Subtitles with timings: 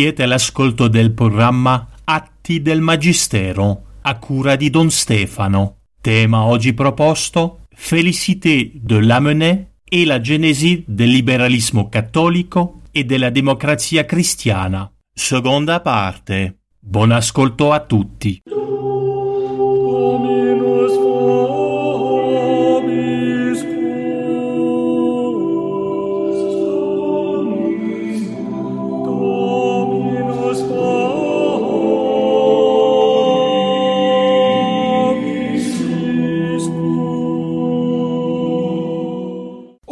[0.00, 5.80] Siete all'ascolto del programma Atti del Magistero a cura di Don Stefano.
[6.00, 14.06] Tema oggi proposto Félicité de Lamennais e la genesi del liberalismo cattolico e della democrazia
[14.06, 14.90] cristiana.
[15.12, 16.60] Seconda parte.
[16.78, 18.40] Buon ascolto a tutti.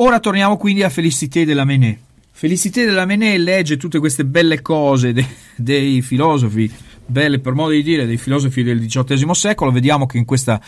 [0.09, 1.99] Ora torniamo quindi a Félicité de Lamennais.
[2.33, 6.73] Félicité de Lamennais legge tutte queste belle cose de- dei filosofi,
[7.05, 9.71] belle per modo di dire, dei filosofi del XVIII secolo.
[9.71, 10.59] Vediamo che in questa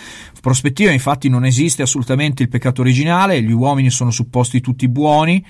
[0.42, 5.42] prospettiva infatti non esiste assolutamente il peccato originale, gli uomini sono supposti tutti buoni,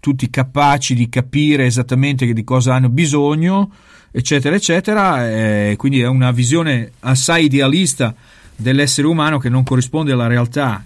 [0.00, 3.70] tutti capaci di capire esattamente di cosa hanno bisogno,
[4.10, 5.30] eccetera, eccetera.
[5.30, 8.14] Eh, quindi è una visione assai idealista
[8.56, 10.82] dell'essere umano che non corrisponde alla realtà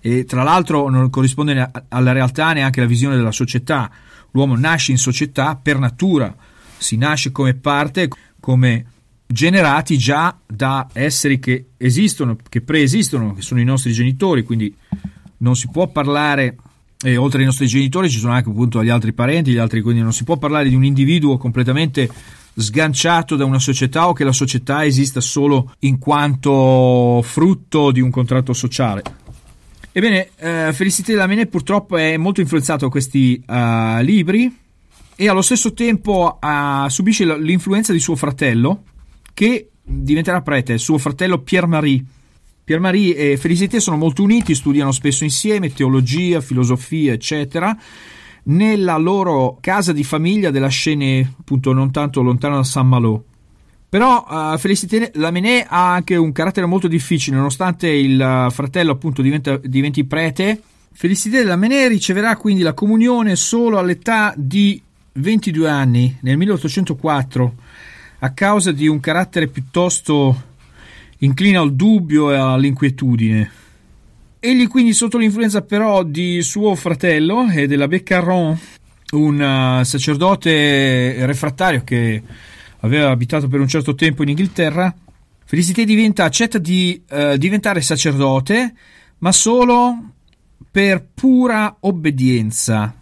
[0.00, 3.90] e tra l'altro non corrisponde alla realtà neanche la visione della società.
[4.32, 6.34] L'uomo nasce in società per natura,
[6.78, 8.08] si nasce come parte,
[8.40, 8.86] come
[9.26, 14.74] generati già da esseri che esistono, che preesistono, che sono i nostri genitori, quindi
[15.38, 16.56] non si può parlare,
[17.02, 20.02] e oltre ai nostri genitori ci sono anche appunto gli altri parenti, gli altri, quindi
[20.02, 22.08] non si può parlare di un individuo completamente
[22.54, 28.10] sganciato da una società o che la società esista solo in quanto frutto di un
[28.10, 29.02] contratto sociale.
[29.92, 34.56] Ebbene, eh, Felicité Lamennais purtroppo è molto influenzato da questi eh, libri
[35.16, 38.84] e allo stesso tempo eh, subisce l'influenza di suo fratello
[39.34, 42.04] che diventerà prete, suo fratello Pierre-Marie.
[42.62, 47.76] Pierre-Marie e Felicité sono molto uniti, studiano spesso insieme teologia, filosofia, eccetera,
[48.44, 53.24] nella loro casa di famiglia della Scene, appunto non tanto lontano da Saint-Malo.
[53.90, 59.20] Però uh, Félicité Lamennais ha anche un carattere molto difficile, nonostante il uh, fratello appunto
[59.20, 60.62] diventa, diventi prete.
[60.92, 64.80] Félicité Lamennais riceverà quindi la comunione solo all'età di
[65.14, 67.54] 22 anni, nel 1804,
[68.20, 70.40] a causa di un carattere piuttosto
[71.18, 73.50] inclina al dubbio e all'inquietudine.
[74.38, 78.56] Egli quindi sotto l'influenza però di suo fratello e della Beccaron,
[79.14, 79.40] un
[79.80, 82.22] uh, sacerdote refrattario che
[82.80, 84.94] aveva abitato per un certo tempo in Inghilterra,
[85.44, 88.72] Felicité diventa, accetta di eh, diventare sacerdote,
[89.18, 90.12] ma solo
[90.70, 92.94] per pura obbedienza.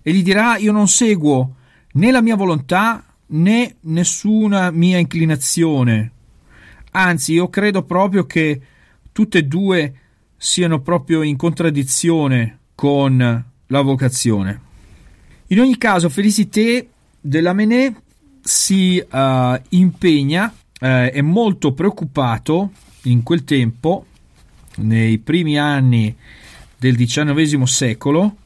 [0.00, 1.56] E gli dirà: Io non seguo
[1.94, 6.12] né la mia volontà né nessuna mia inclinazione.
[6.92, 8.60] Anzi, io credo proprio che
[9.10, 9.94] tutte e due
[10.36, 14.60] siano proprio in contraddizione con la vocazione.
[15.48, 16.88] In ogni caso, Felicité
[17.20, 17.92] de Lamennais
[18.42, 22.72] si uh, impegna, uh, è molto preoccupato
[23.02, 24.06] in quel tempo,
[24.76, 26.14] nei primi anni
[26.76, 28.36] del XIX secolo,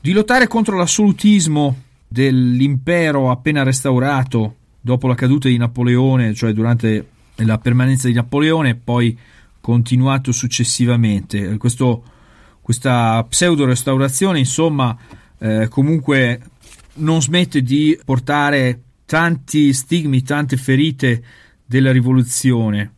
[0.00, 7.06] di lottare contro l'assolutismo dell'impero appena restaurato dopo la caduta di Napoleone, cioè durante
[7.36, 9.16] la permanenza di Napoleone e poi
[9.60, 11.56] continuato successivamente.
[11.58, 12.02] Questo,
[12.62, 14.96] questa pseudo restaurazione, insomma,
[15.38, 16.40] eh, comunque
[16.94, 21.24] non smette di portare tanti stigmi, tante ferite
[21.64, 22.92] della rivoluzione.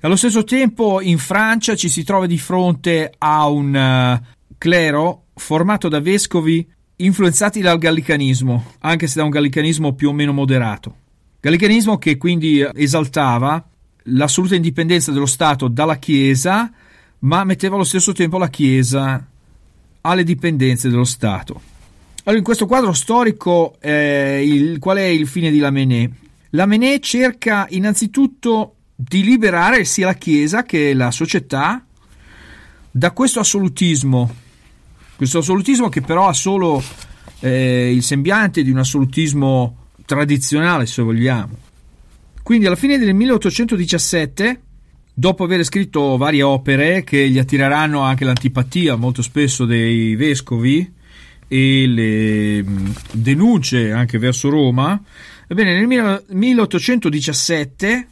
[0.00, 4.26] Allo stesso tempo in Francia ci si trova di fronte a un uh,
[4.56, 6.66] clero formato da vescovi
[6.96, 10.96] influenzati dal gallicanismo, anche se da un gallicanismo più o meno moderato.
[11.40, 13.62] Gallicanismo che quindi esaltava
[14.04, 16.72] l'assoluta indipendenza dello Stato dalla Chiesa,
[17.18, 19.26] ma metteva allo stesso tempo la Chiesa
[20.00, 21.69] alle dipendenze dello Stato.
[22.24, 26.10] Allora, in questo quadro storico, eh, il, qual è il fine di Lamennais?
[26.50, 31.82] Lamennais cerca innanzitutto di liberare sia la Chiesa che la società
[32.90, 34.34] da questo assolutismo,
[35.16, 36.82] questo assolutismo che però ha solo
[37.40, 41.56] eh, il sembiante di un assolutismo tradizionale, se vogliamo.
[42.42, 44.60] Quindi alla fine del 1817,
[45.14, 50.98] dopo aver scritto varie opere che gli attireranno anche l'antipatia molto spesso dei vescovi,
[51.52, 52.64] e le
[53.12, 55.02] denunce anche verso Roma,
[55.52, 58.06] Ebbene, nel 1817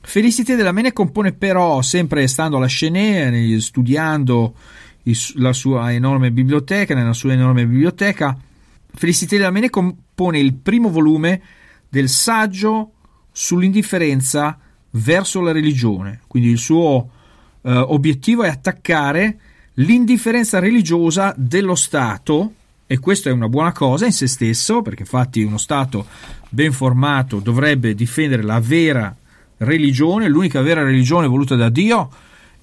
[0.00, 4.54] Felicité della Mene compone però, sempre stando alla Chenet, studiando
[5.34, 8.34] la sua enorme biblioteca, nella sua enorme biblioteca,
[8.94, 11.42] Felicité della Mene compone il primo volume
[11.86, 12.92] del saggio
[13.30, 14.58] sull'indifferenza
[14.92, 16.20] verso la religione.
[16.28, 17.10] Quindi il suo
[17.60, 19.38] eh, obiettivo è attaccare
[19.74, 22.54] l'indifferenza religiosa dello Stato
[22.86, 26.06] e questo è una buona cosa in se stesso, perché infatti uno Stato
[26.50, 29.16] ben formato dovrebbe difendere la vera
[29.58, 32.10] religione, l'unica vera religione voluta da Dio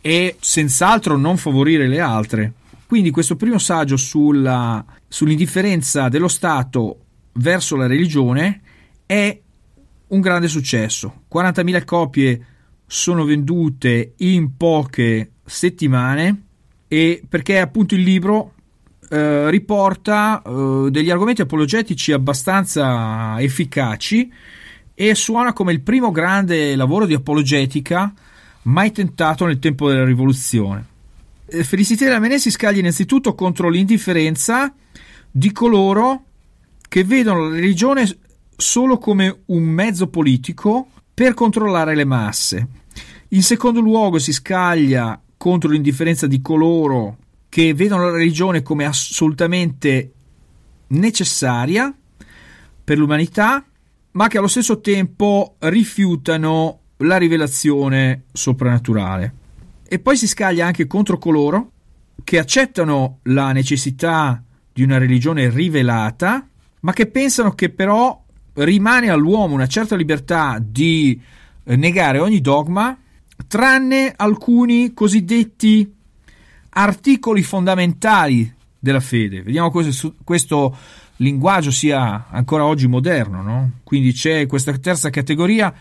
[0.01, 2.53] e senz'altro non favorire le altre.
[2.85, 8.61] Quindi questo primo saggio sulla, sull'indifferenza dello Stato verso la religione
[9.07, 9.39] è
[10.07, 11.21] un grande successo.
[11.33, 12.45] 40.000 copie
[12.85, 16.48] sono vendute in poche settimane
[16.89, 18.56] e perché appunto il libro
[19.09, 24.30] eh, riporta eh, degli argomenti apologetici abbastanza efficaci
[24.94, 28.12] e suona come il primo grande lavoro di apologetica
[28.63, 30.86] mai tentato nel tempo della rivoluzione.
[31.45, 34.74] Eh, Felicità della Menè si scaglia innanzitutto contro l'indifferenza
[35.31, 36.24] di coloro
[36.88, 38.07] che vedono la religione
[38.57, 42.68] solo come un mezzo politico per controllare le masse.
[43.30, 47.15] In secondo luogo si scaglia contro l'indifferenza di coloro
[47.47, 50.12] che vedono la religione come assolutamente
[50.88, 51.95] necessaria
[52.83, 53.65] per l'umanità,
[54.12, 59.33] ma che allo stesso tempo rifiutano la rivelazione soprannaturale.
[59.88, 61.71] E poi si scaglia anche contro coloro
[62.25, 64.44] che accettano la necessità
[64.74, 66.45] di una religione rivelata,
[66.81, 68.21] ma che pensano che però
[68.56, 71.18] rimane all'uomo una certa libertà di
[71.63, 72.97] negare ogni dogma,
[73.47, 75.91] tranne alcuni cosiddetti
[76.69, 79.41] articoli fondamentali della fede.
[79.41, 80.77] Vediamo questo, questo
[81.18, 83.71] linguaggio sia ancora oggi moderno, no?
[83.83, 85.74] Quindi c'è questa terza categoria,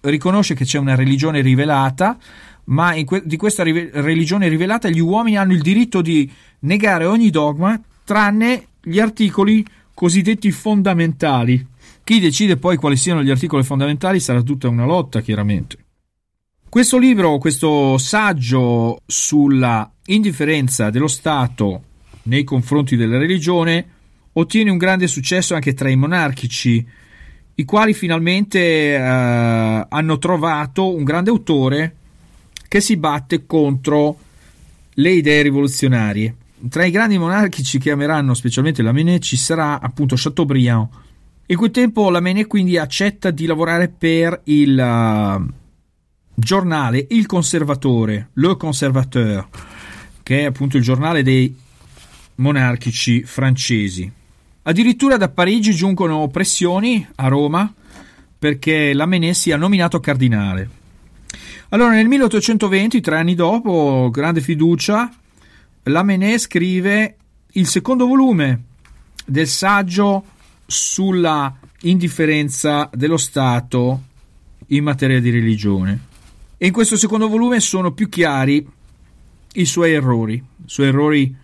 [0.00, 2.18] riconosce che c'è una religione rivelata,
[2.64, 6.30] ma que- di questa ri- religione rivelata gli uomini hanno il diritto di
[6.60, 9.64] negare ogni dogma, tranne gli articoli
[9.94, 11.66] cosiddetti fondamentali.
[12.02, 15.76] Chi decide poi quali siano gli articoli fondamentali sarà tutta una lotta, chiaramente.
[16.70, 21.82] Questo libro, questo saggio sulla indifferenza dello Stato
[22.22, 23.84] nei confronti della religione
[24.34, 26.86] ottiene un grande successo anche tra i monarchici,
[27.56, 31.96] i quali finalmente eh, hanno trovato un grande autore
[32.68, 34.16] che si batte contro
[34.92, 36.36] le idee rivoluzionarie.
[36.68, 40.88] Tra i grandi monarchici che ameranno specialmente la Menet ci sarà appunto Chateaubriand.
[41.46, 45.58] In quel tempo la Menet quindi accetta di lavorare per il
[46.40, 49.46] giornale Il Conservatore, Le Conservateur,
[50.22, 51.54] che è appunto il giornale dei
[52.36, 54.10] monarchici francesi.
[54.62, 57.72] Addirittura da Parigi giungono pressioni a Roma
[58.38, 60.68] perché Lamennais sia nominato cardinale.
[61.68, 65.12] Allora nel 1820, tre anni dopo, grande fiducia,
[65.84, 67.16] Lamennais scrive
[67.52, 68.62] il secondo volume
[69.24, 70.24] del saggio
[70.66, 74.02] sulla indifferenza dello Stato
[74.68, 76.08] in materia di religione.
[76.62, 78.68] E in questo secondo volume sono più chiari
[79.54, 81.34] i suoi errori, i suoi errori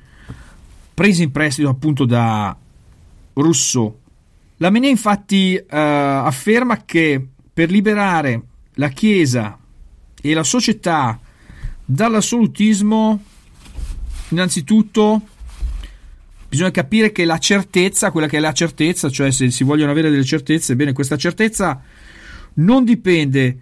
[0.92, 2.54] presi in prestito appunto da
[3.32, 3.98] Rousseau.
[4.58, 8.42] Lamennais infatti eh, afferma che per liberare
[8.74, 9.58] la Chiesa
[10.20, 11.18] e la società
[11.82, 13.22] dall'assolutismo,
[14.28, 15.22] innanzitutto
[16.46, 20.10] bisogna capire che la certezza, quella che è la certezza, cioè se si vogliono avere
[20.10, 21.80] delle certezze, bene, questa certezza
[22.56, 23.60] non dipende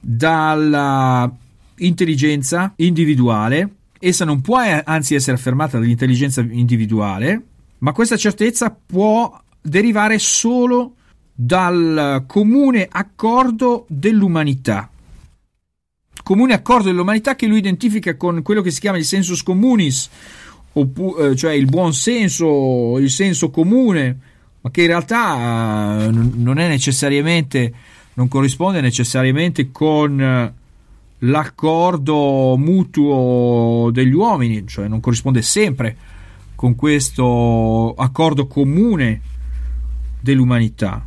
[0.00, 1.30] dalla
[1.76, 7.42] intelligenza individuale, essa non può eh, anzi essere affermata dall'intelligenza individuale,
[7.78, 10.94] ma questa certezza può derivare solo
[11.34, 14.90] dal comune accordo dell'umanità.
[16.22, 20.10] Comune accordo dell'umanità che lui identifica con quello che si chiama il sensus communis,
[20.72, 24.18] eh, cioè il buon senso, il senso comune,
[24.60, 27.72] ma che in realtà eh, non è necessariamente
[28.18, 30.54] non corrisponde necessariamente con eh,
[31.18, 35.96] l'accordo mutuo degli uomini, cioè non corrisponde sempre
[36.56, 39.20] con questo accordo comune
[40.20, 41.06] dell'umanità.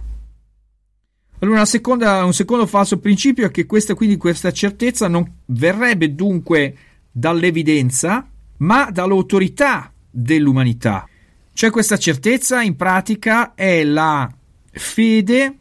[1.40, 6.78] Allora, seconda, un secondo falso principio è che questa, quindi, questa certezza non verrebbe dunque
[7.12, 8.26] dall'evidenza,
[8.58, 11.10] ma dall'autorità dell'umanità.
[11.52, 14.34] Cioè questa certezza in pratica è la
[14.72, 15.58] fede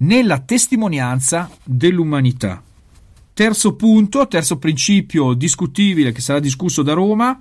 [0.00, 2.62] nella testimonianza dell'umanità.
[3.32, 7.40] Terzo punto, terzo principio discutibile che sarà discusso da Roma,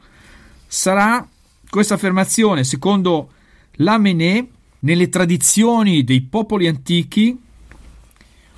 [0.66, 1.28] sarà
[1.70, 3.32] questa affermazione, secondo
[3.74, 4.46] Lamennais,
[4.80, 7.38] nelle tradizioni dei popoli antichi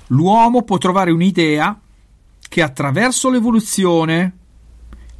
[0.08, 1.80] l'uomo può trovare un'idea
[2.48, 4.36] che attraverso l'evoluzione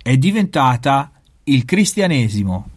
[0.02, 1.10] è diventata
[1.44, 2.68] il cristianesimo.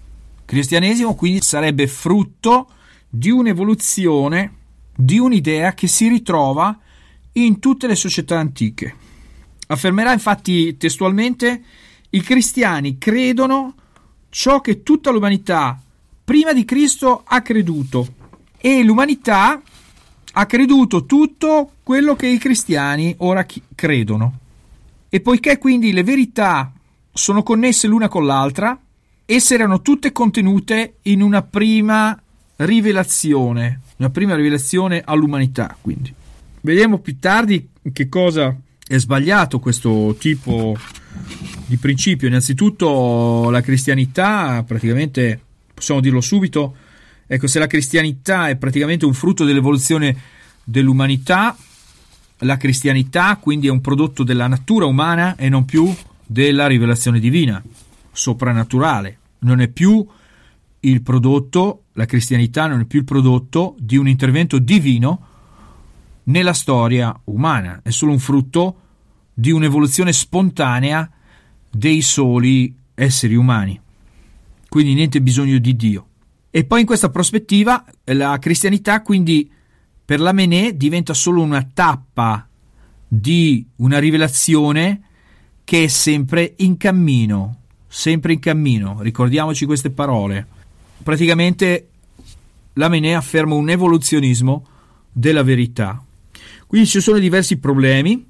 [0.45, 2.69] Cristianesimo quindi sarebbe frutto
[3.07, 4.53] di un'evoluzione,
[4.95, 6.77] di un'idea che si ritrova
[7.33, 8.95] in tutte le società antiche.
[9.67, 11.63] Affermerà infatti testualmente
[12.11, 13.73] i cristiani credono
[14.29, 15.79] ciò che tutta l'umanità
[16.23, 18.07] prima di Cristo ha creduto
[18.57, 19.61] e l'umanità
[20.37, 24.39] ha creduto tutto quello che i cristiani ora credono.
[25.09, 26.73] E poiché quindi le verità
[27.13, 28.77] sono connesse l'una con l'altra,
[29.23, 32.19] esse erano tutte contenute in una prima
[32.57, 36.13] rivelazione, una prima rivelazione all'umanità, quindi.
[36.61, 38.55] Vedremo più tardi che cosa
[38.87, 40.75] è sbagliato questo tipo
[41.65, 42.27] di principio.
[42.27, 45.39] Innanzitutto la cristianità, praticamente,
[45.73, 46.75] possiamo dirlo subito,
[47.25, 50.15] ecco, se la cristianità è praticamente un frutto dell'evoluzione
[50.63, 51.55] dell'umanità,
[52.39, 55.93] la cristianità quindi è un prodotto della natura umana e non più
[56.25, 57.63] della rivelazione divina,
[58.11, 59.19] soprannaturale.
[59.39, 60.05] Non è più
[60.81, 65.33] il prodotto, la cristianità non è più il prodotto di un intervento divino
[66.23, 68.79] nella storia umana, è solo un frutto
[69.33, 71.09] di un'evoluzione spontanea
[71.69, 73.79] dei soli esseri umani.
[74.67, 76.07] Quindi niente bisogno di Dio.
[76.49, 79.49] E poi in questa prospettiva la cristianità quindi
[80.03, 82.47] per la Menè diventa solo una tappa
[83.07, 85.01] di una rivelazione
[85.63, 89.01] che è sempre in cammino, sempre in cammino.
[89.01, 90.54] Ricordiamoci queste parole.
[91.03, 91.87] Praticamente
[92.73, 94.65] la Menè afferma un evoluzionismo
[95.11, 96.03] della verità.
[96.67, 98.25] Quindi ci sono diversi problemi,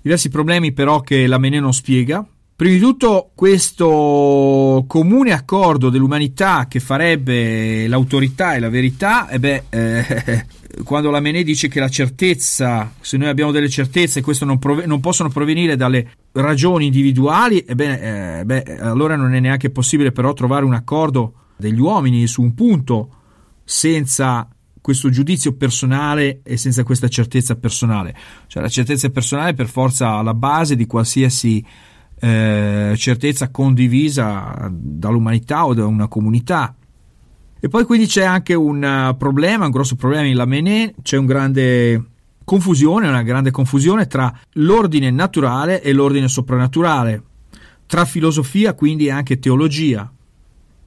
[0.00, 2.26] diversi problemi però che la Menè non spiega.
[2.56, 9.62] Prima di tutto questo comune accordo dell'umanità che farebbe l'autorità e la verità, e beh,
[9.70, 10.46] eh,
[10.84, 14.84] quando la Menè dice che la certezza, se noi abbiamo delle certezze, queste non, prov-
[14.84, 20.34] non possono provenire dalle ragioni individuali, ebbene, eh, beh, allora non è neanche possibile però
[20.34, 23.14] trovare un accordo degli uomini su un punto
[23.64, 24.48] senza
[24.80, 28.16] questo giudizio personale e senza questa certezza personale.
[28.48, 31.64] Cioè la certezza personale per forza alla base di qualsiasi
[32.18, 36.74] eh, certezza condivisa dall'umanità o da una comunità.
[37.62, 42.04] E poi quindi c'è anche un problema, un grosso problema in Lamennais, c'è un grande
[42.44, 47.22] confusione, una grande confusione tra l'ordine naturale e l'ordine soprannaturale,
[47.86, 50.10] tra filosofia quindi e anche teologia.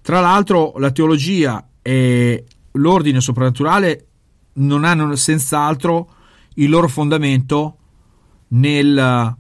[0.04, 2.44] Tra l'altro la teologia e
[2.74, 4.08] l'ordine soprannaturale
[4.56, 6.10] non hanno senz'altro
[6.56, 7.78] il loro fondamento
[8.50, 9.36] nel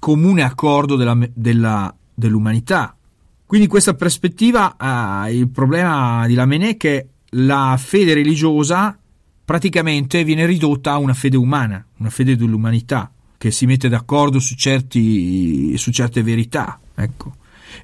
[0.00, 2.96] comune accordo della, della, dell'umanità.
[3.44, 8.98] Quindi in questa prospettiva eh, il problema di Lamennais è che la fede religiosa
[9.44, 14.54] praticamente viene ridotta a una fede umana, una fede dell'umanità, che si mette d'accordo su,
[14.54, 17.34] certi, su certe verità, ecco,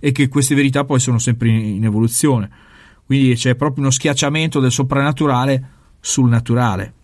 [0.00, 2.50] e che queste verità poi sono sempre in, evoluzione.
[3.04, 5.68] Quindi c'è proprio uno schiacciamento del soprannaturale
[6.00, 6.94] sul naturale.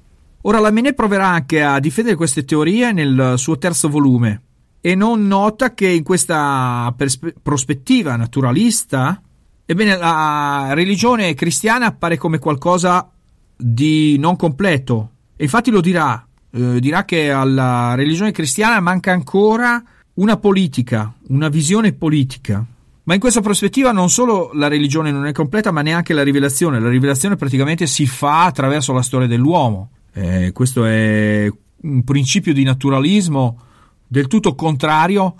[0.42, 4.42] Ora la Mene proverà anche a difendere queste teorie nel suo terzo volume
[4.80, 9.20] e non nota che in questa perspe- prospettiva naturalista,
[9.66, 13.10] ebbene la religione cristiana appare come qualcosa
[13.56, 15.10] di non completo.
[15.36, 19.82] E infatti lo dirà, eh, dirà che alla religione cristiana manca ancora
[20.18, 22.64] una politica, una visione politica.
[23.04, 26.78] Ma in questa prospettiva non solo la religione non è completa, ma neanche la rivelazione.
[26.78, 29.90] La rivelazione praticamente si fa attraverso la storia dell'uomo.
[30.12, 33.60] Eh, questo è un principio di naturalismo
[34.06, 35.34] del tutto contrario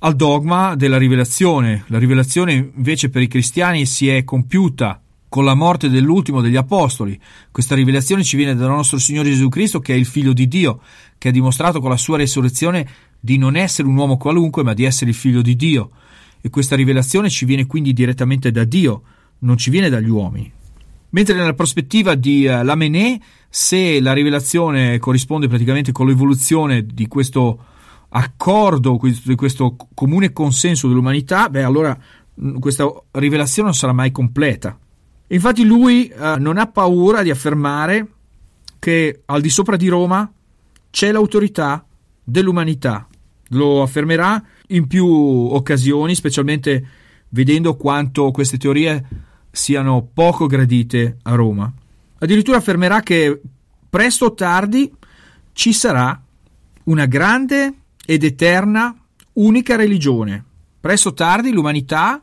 [0.00, 1.84] al dogma della rivelazione.
[1.88, 5.00] La rivelazione invece per i cristiani si è compiuta
[5.34, 7.20] con la morte dell'ultimo degli apostoli.
[7.50, 10.80] Questa rivelazione ci viene dal nostro Signore Gesù Cristo, che è il figlio di Dio,
[11.18, 12.86] che ha dimostrato con la sua resurrezione
[13.18, 15.90] di non essere un uomo qualunque, ma di essere il figlio di Dio
[16.40, 19.02] e questa rivelazione ci viene quindi direttamente da Dio,
[19.40, 20.52] non ci viene dagli uomini.
[21.10, 27.58] Mentre nella prospettiva di uh, Lamennais, se la rivelazione corrisponde praticamente con l'evoluzione di questo
[28.10, 31.98] accordo, di questo comune consenso dell'umanità, beh allora
[32.60, 34.78] questa rivelazione non sarà mai completa.
[35.28, 38.08] Infatti lui uh, non ha paura di affermare
[38.78, 40.30] che al di sopra di Roma
[40.90, 41.84] c'è l'autorità
[42.22, 43.08] dell'umanità.
[43.48, 46.86] Lo affermerà in più occasioni, specialmente
[47.30, 49.02] vedendo quanto queste teorie
[49.50, 51.72] siano poco gradite a Roma.
[52.18, 53.40] Addirittura affermerà che
[53.88, 54.92] presto o tardi
[55.52, 56.20] ci sarà
[56.84, 58.94] una grande ed eterna
[59.34, 60.44] unica religione.
[60.80, 62.22] Presto o tardi l'umanità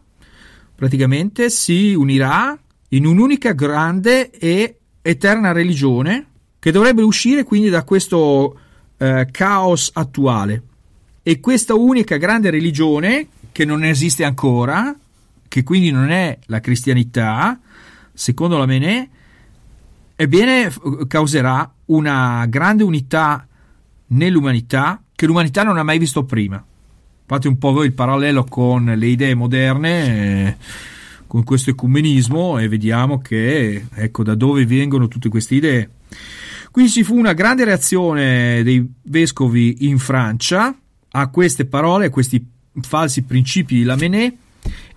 [0.75, 2.57] praticamente si unirà
[2.93, 6.25] in un'unica grande e eterna religione
[6.59, 8.59] che dovrebbe uscire quindi da questo
[8.97, 10.63] eh, caos attuale.
[11.23, 14.95] E questa unica grande religione, che non esiste ancora,
[15.47, 17.59] che quindi non è la cristianità,
[18.13, 19.07] secondo la Menè,
[20.15, 20.73] ebbene
[21.07, 23.47] causerà una grande unità
[24.07, 26.63] nell'umanità che l'umanità non ha mai visto prima.
[27.25, 30.55] Fate un po' voi il parallelo con le idee moderne, eh,
[31.31, 35.89] con questo ecumenismo e vediamo che ecco da dove vengono tutte queste idee.
[36.69, 40.77] Qui ci fu una grande reazione dei vescovi in Francia
[41.11, 42.45] a queste parole, a questi
[42.81, 44.33] falsi principi di Lamennais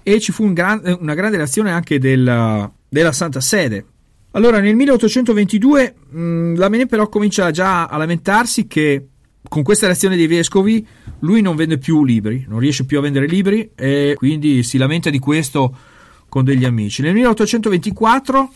[0.03, 3.87] e ci fu un gran, una grande reazione anche della, della Santa Sede.
[4.33, 9.07] Allora nel 1822 mh, Lamennais però comincia già a lamentarsi che
[9.49, 10.85] con questa reazione dei vescovi
[11.21, 15.11] lui non vende più libri, non riesce più a vendere libri e quindi si lamenta
[15.11, 15.93] di questo
[16.35, 17.01] con degli amici.
[17.01, 18.53] Nel 1824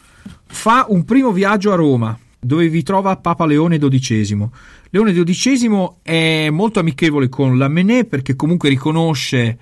[0.46, 4.48] fa un primo viaggio a Roma dove vi trova Papa Leone XII.
[4.90, 9.58] Leone XII è molto amichevole con Lamennais perché comunque riconosce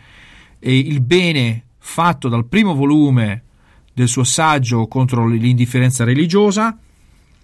[0.59, 3.43] eh, il bene fatto dal primo volume
[3.93, 6.75] del suo saggio contro l'indifferenza religiosa,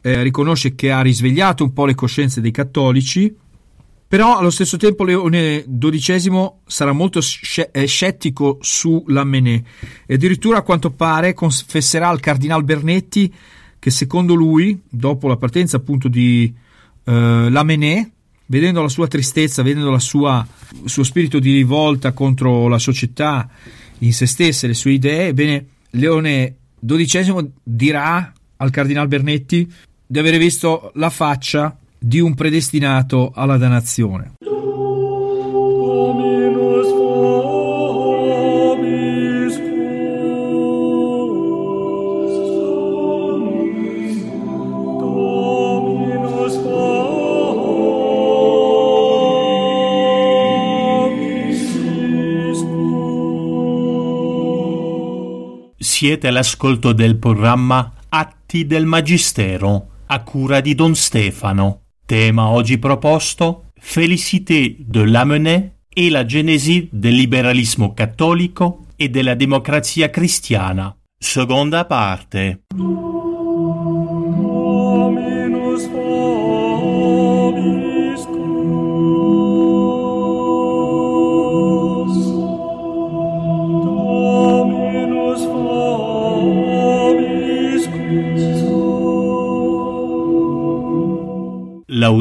[0.01, 3.37] eh, riconosce che ha risvegliato un po' le coscienze dei cattolici
[4.13, 7.21] però allo stesso tempo Leone XII sarà molto
[7.71, 9.63] eh, scettico su Lamennais
[10.05, 13.33] e addirittura a quanto pare confesserà al cardinal Bernetti
[13.79, 16.55] che secondo lui, dopo la partenza appunto di
[17.05, 17.11] eh,
[17.49, 18.07] Lamennais,
[18.45, 23.49] vedendo la sua tristezza, vedendo il suo spirito di rivolta contro la società
[24.01, 29.73] in se stessa e le sue idee, ebbene Leone XII dirà al cardinal Bernetti
[30.07, 34.33] di avere visto la faccia di un predestinato alla dannazione.
[55.79, 61.82] Siete all'ascolto del programma Atti del Magistero a cura di Don Stefano.
[62.13, 70.11] Tema oggi proposto Félicité de Lamennais e la genesi del liberalismo cattolico e della democrazia
[70.11, 70.95] cristiana.
[71.19, 72.65] Seconda parte.